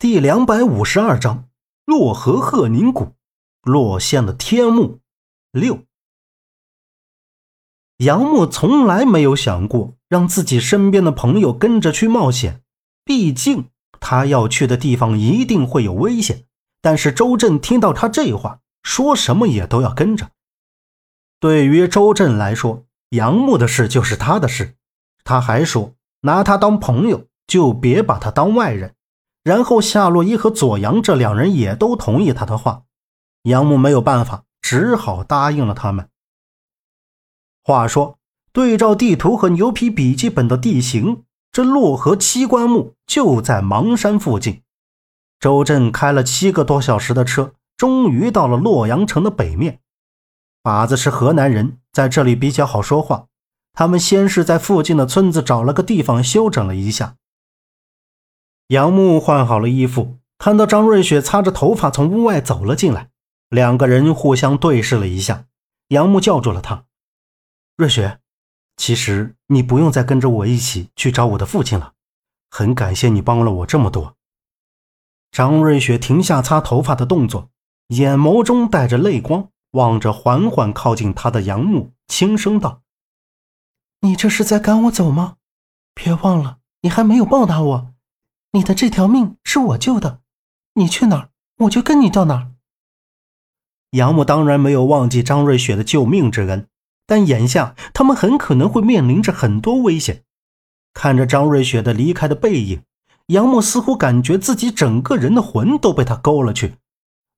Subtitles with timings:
[0.00, 1.50] 第两百五十二章
[1.84, 3.12] 洛河鹤宁谷
[3.60, 5.00] 落线的天幕
[5.52, 5.82] 六。
[7.98, 12.62] 杨木从来没有想过让自己身边的朋友跟着去冒险，
[13.04, 13.68] 毕竟
[14.00, 16.46] 他要去的地方一定会有危险。
[16.80, 20.30] 但是周震听到他这话，说什么也都要跟着。
[21.38, 24.76] 对于周震来说，杨木的事就是他的事。
[25.24, 28.94] 他还说，拿他当朋友，就别把他当外人。
[29.42, 32.82] 然后夏洛伊和左阳这两人也都同意他的话，
[33.44, 36.08] 杨木没有办法，只好答应了他们。
[37.62, 38.18] 话说，
[38.52, 44.62] 对照地图和牛皮笔记本的地形，这洛河七棺墓就在邙山附近。
[45.38, 49.80] 周震开了七个多小时的车，终于到了洛阳城的北面。
[50.62, 53.26] 把子是河南人，在这里比较好说话。
[53.72, 57.16] 他们先是在附近的村子找了个地方休整了一下。
[58.70, 63.10] 杨木换好了衣服，看到张瑞雪擦着头发从屋外走了进来，
[63.48, 65.46] 两个人互相对视了一下。
[65.88, 66.84] 杨木叫住了她
[67.76, 68.20] ：“瑞雪，
[68.76, 71.94] 其实你不用再跟着我一起去找我的父亲了，
[72.48, 74.14] 很感谢你帮了我这么多。”
[75.32, 77.50] 张瑞雪停下擦头发的动作，
[77.88, 82.82] 眼眸中带着泪光，望着缓缓靠近她的杨木，轻声道
[84.02, 85.38] ：“你这是在赶我走吗？
[85.92, 87.90] 别忘了，你还没有报答我。”
[88.52, 90.20] 你的这条命是我救的，
[90.74, 92.50] 你去哪儿，我就跟你到哪儿。
[93.92, 96.66] 杨木当然没有忘记张瑞雪的救命之恩，
[97.06, 100.24] 但眼下他们很可能会面临着很多危险。
[100.92, 102.82] 看着张瑞雪的离开的背影，
[103.26, 106.74] 杨木似乎感觉自己整个人的魂都被他勾了去。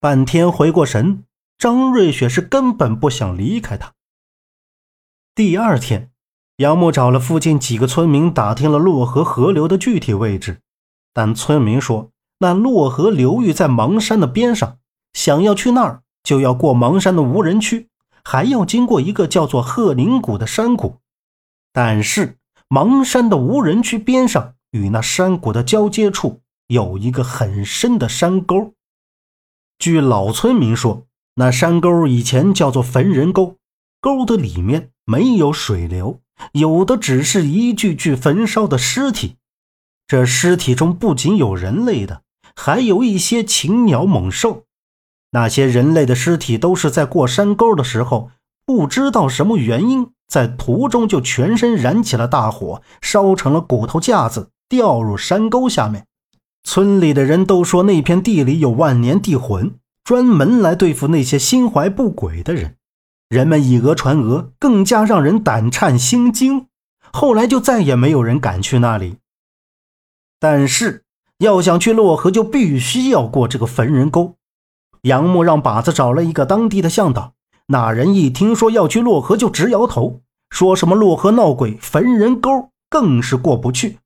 [0.00, 1.24] 半天回过神，
[1.56, 3.94] 张瑞雪是根本不想离开他。
[5.34, 6.10] 第二天，
[6.58, 10.60] 杨木找了附近几个村民打听了洛河河流的具体位置。
[11.18, 14.78] 但村民说，那洛河流域在邙山的边上，
[15.14, 17.88] 想要去那儿，就要过邙山的无人区，
[18.22, 20.98] 还要经过一个叫做鹤宁谷的山谷。
[21.72, 22.36] 但是
[22.68, 28.74] 邙山的无人区边上与那山谷的交接处有一个很深的山沟。
[29.76, 31.02] 据老村民说，
[31.34, 33.56] 那山沟以前叫做焚人沟，
[34.00, 36.20] 沟的里面没有水流，
[36.52, 39.37] 有的只是一具具焚烧的尸体。
[40.08, 42.22] 这尸体中不仅有人类的，
[42.56, 44.64] 还有一些禽鸟猛兽。
[45.32, 48.30] 那些人类的尸体都是在过山沟的时候，
[48.64, 56.06] 不知道什么原因，在途中就全身燃起了大火，烧成了骨头架子，掉入山沟下面。
[56.64, 62.76] 村里的人都说，那片地里有万年地魂，专门来对付那些心怀不轨的人。
[63.28, 66.66] 人们以讹传讹，更加让人胆颤心惊。
[67.12, 69.18] 后来就再也没有人敢去那里。
[70.40, 71.04] 但是
[71.38, 74.36] 要想去洛河，就必须要过这个坟人沟。
[75.02, 77.34] 杨木让靶子找了一个当地的向导，
[77.66, 83.98] 那人一听说要去洛河，就直摇头，说什么洛河闹鬼，坟人沟更是过不去。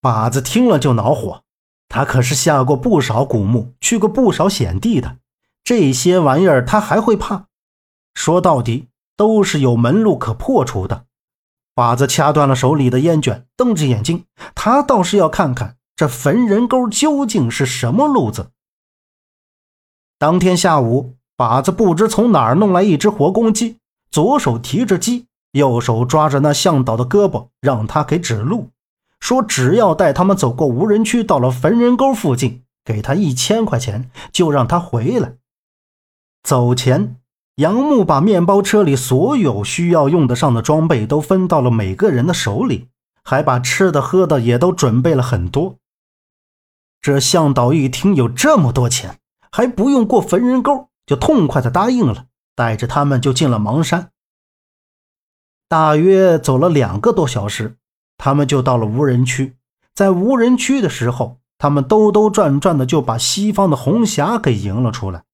[0.00, 1.42] 靶子听了就恼火，
[1.88, 5.18] 他可是下过不少古墓，去过不少险地的，
[5.64, 7.46] 这些玩意儿他还会怕？
[8.14, 11.06] 说到底，都是有门路可破除的。
[11.80, 18.50] 把子掐断了手里的烟卷，瞪着眼睛，他倒是要看看这焚人沟究竟是什么路子。
[20.18, 23.78] 当天下午，把子不知从哪儿弄来一只活公鸡，
[24.10, 28.68] 左手提着鸡，右手抓着那向导的胳膊，让他给指路，
[29.18, 35.32] 说只要带他们走过无人区，到了焚人沟附近，给他一千块钱，就让他回来。
[36.42, 37.16] 走前。
[37.56, 42.88] 杨木把面包车里所有需要用得上的装备都分到了每个人的手里，
[43.22, 45.76] 还把吃的喝的也都准备了很多。
[47.02, 49.18] 这向导一听有这么多钱，
[49.52, 54.10] 还不用过坟人沟，就痛快的答应了，带着他们就进了芒山。
[55.68, 57.76] 大约走了两个多小时，
[58.16, 59.56] 他们就到了无人区。
[59.94, 65.24] 在无人区的时候，他们兜兜转转的就把西方的红霞给迎了出来，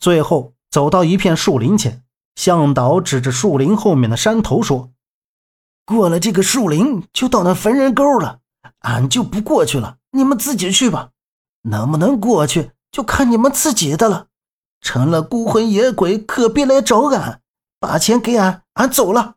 [0.00, 0.54] 最后。
[0.72, 2.02] 走到一片树林前，
[2.34, 4.90] 向导指着树林后面的山头说
[5.84, 8.40] ：“过了这个树林，就到那坟人沟了。
[8.78, 11.10] 俺就不过去了，你们自己去吧。
[11.64, 14.28] 能不能过去，就看你们自己的了。
[14.80, 17.42] 成了孤魂野鬼，可别来找俺。
[17.78, 19.34] 把钱给俺，俺走了。”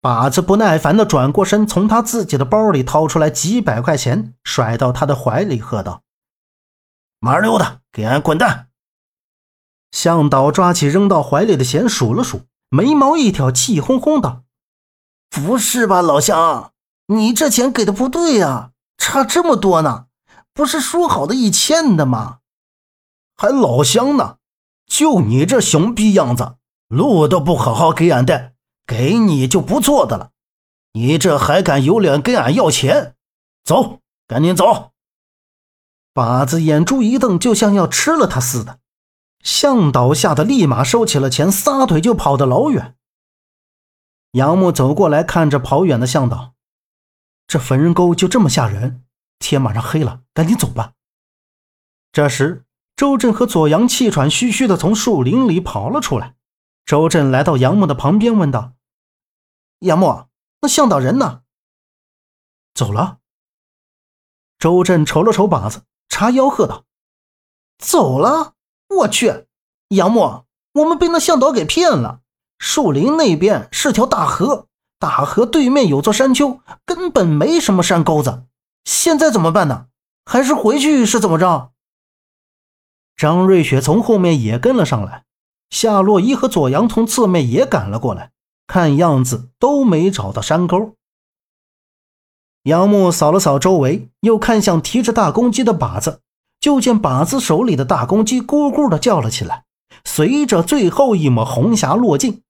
[0.00, 6.02] 把子不耐烦地转过身，从他自己的包里掏出来几百块钱，甩到他的怀里，喝道
[7.18, 8.68] ：“麻溜的，给俺滚蛋！”
[9.94, 14.42] 向导抓起扔到怀里的钱，数了数，眉毛一挑，气哄哄道
[15.30, 16.72] ：“不是吧，老乡，
[17.06, 18.72] 你这钱给的不对呀！
[18.98, 20.06] 差这么多呢？
[20.52, 22.38] 不是说好的一千的吗？
[23.36, 24.38] 还老乡呢？
[24.84, 26.56] 就你这熊逼样子，
[26.88, 28.54] 路都不好好给俺带，
[28.84, 30.30] 给你就不错的了。
[30.94, 33.14] 你这还敢有脸跟俺要钱？
[33.62, 34.90] 走，赶紧走！
[36.12, 38.80] 把子眼珠一瞪，就像要吃了他似的。
[39.44, 42.96] 向导吓得立马收起了钱，撒腿就跑得老远。
[44.32, 46.54] 杨木走过来，看着跑远的向导，
[47.46, 49.04] 这焚人沟就这么吓人？
[49.38, 50.94] 天马上黑了，赶紧走吧。
[52.10, 52.64] 这时，
[52.96, 56.34] 周震和左阳气喘吁吁的从树林里跑了出来。
[56.86, 58.72] 周震来到杨木的旁边，问道
[59.80, 60.26] ：“杨木，
[60.62, 61.42] 那向导人呢？”
[62.74, 63.18] 走了。
[64.58, 65.84] 周震瞅了瞅靶子。
[66.08, 66.84] 叉腰喝道
[67.76, 68.53] ：“走了！
[68.96, 69.46] 我去，
[69.88, 70.44] 杨木，
[70.74, 72.20] 我们被那向导给骗了。
[72.58, 74.66] 树林那边是条大河，
[74.98, 78.44] 大河对面有座山丘，根本没什么山沟子。
[78.84, 79.86] 现在怎么办呢？
[80.24, 81.72] 还是回去是怎么着？”
[83.16, 85.24] 张瑞雪从后面也跟了上来，
[85.70, 88.32] 夏洛伊和左阳从侧面也赶了过来，
[88.66, 90.94] 看样子都没找到山沟。
[92.62, 96.20] 杨木扫了扫周围，又看向提着大公鸡的靶子，
[96.64, 99.64] 就见靶子手里的大公鸡咕咕的叫了起来。
[100.02, 102.40] 随着最后一抹红霞落尽，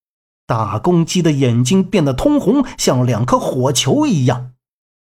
[0.46, 4.52] 大公鸡的眼睛变得通红，像两颗火球一样。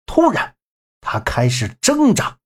[0.07, 0.55] 突然，
[1.01, 2.37] 它开始挣扎。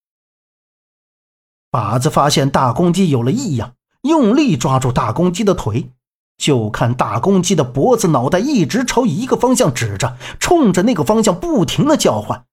[1.71, 5.91] 靶子发现大公鸡有了异样，用力抓住大公鸡的腿，
[6.39, 12.47] 就看大公鸡的脖子、脑袋一直朝一个方向指着，冲着那个方向不停的叫唤。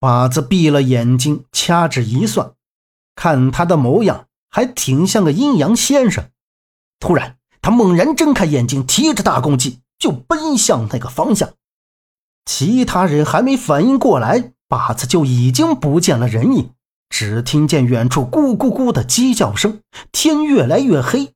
[0.00, 2.54] 靶子闭了眼睛，掐指一算，
[3.18, 6.30] 看他的模样，还挺像个阴阳先生。
[7.00, 11.50] 突然，他猛然睁开眼睛，提着大公鸡就奔向那个方向。
[12.44, 16.70] 其他人还没反应过来，靶子就已经不见了人影。
[17.10, 19.80] 只听见远处咕咕咕的鸡叫声，
[20.12, 21.34] 天越来越黑。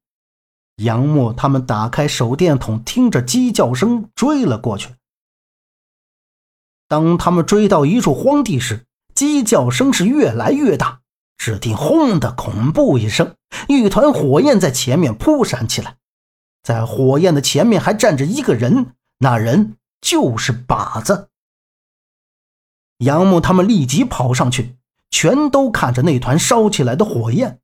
[0.77, 4.91] 杨默他们打开手电筒，听着鸡叫声追了过去。
[6.87, 8.87] 当他们追到一处荒地时，
[9.17, 11.02] 鸡叫声是越来越大。
[11.45, 13.35] 只听“轰”的恐怖一声，
[13.67, 15.97] 一团火焰在前面扑闪起来。
[16.63, 21.31] 在火焰的前面还站着一个人，那人就是靶子。
[22.99, 24.77] 杨木他们立即跑上去，
[25.11, 27.59] 全都看着那团烧起来的火焰。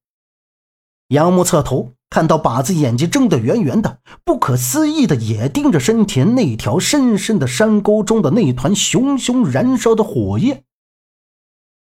[1.06, 1.92] 杨木侧头。
[2.10, 10.64] 看到靶子眼睛睁得圆圆的，不可思议的也盯着身前那条深深的山沟中的那团熊熊燃烧的火焰。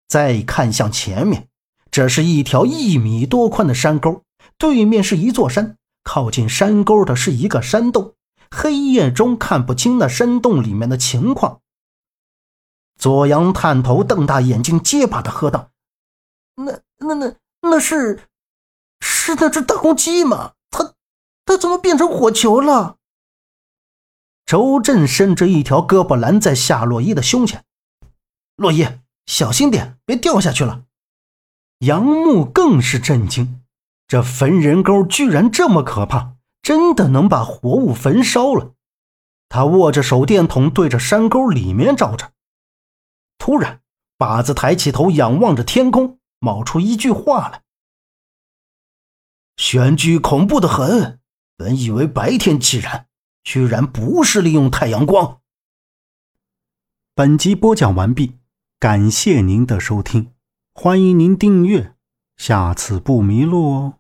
[0.08, 1.48] 再看向前面，
[1.96, 4.22] 这是一条一米多宽的山沟，
[4.58, 8.16] 对面是一座山，靠近山沟的是一个山洞，
[8.52, 11.62] 黑夜中看不清那山洞里面的情况。
[13.00, 15.70] 左阳探头瞪大眼睛，结巴的喝道
[16.62, 18.20] ：“那、那、那、那是？”
[19.00, 20.52] 是那只大公鸡吗？
[20.70, 20.96] 它，
[21.46, 22.98] 它怎么变成火球了？
[24.46, 27.64] 周震伸着一条胳膊拦在夏洛伊的胸前，
[28.58, 28.86] 洛伊，
[29.28, 30.84] 小心点，别掉下去了。
[31.80, 33.62] 杨木更是震惊，
[34.08, 38.74] 这焚人沟居然这么可怕，真的能把活物焚烧了。
[39.50, 42.32] 他握着手电筒对着山沟里面照着，
[43.38, 43.82] 突然，
[44.18, 47.62] 靶子抬起头仰望着天空，冒出一句话来。
[49.58, 51.20] 玄居恐怖的很，
[51.56, 53.08] 本以为白天起燃，
[53.44, 55.42] 居然不是利用太阳光。
[57.14, 58.38] 本集播讲完毕，
[58.80, 60.34] 感谢您的收听，
[60.78, 61.94] 欢迎您订阅，
[62.36, 63.94] 下次不迷路哦。